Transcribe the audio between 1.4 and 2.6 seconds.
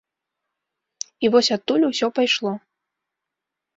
адтуль усё пайшло.